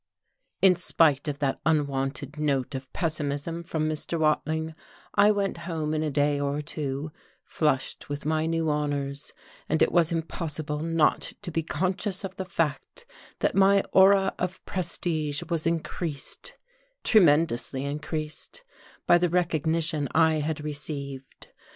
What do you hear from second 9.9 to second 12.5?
was impossible not to be conscious of the